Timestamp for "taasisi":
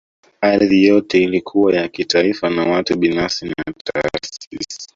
3.85-4.87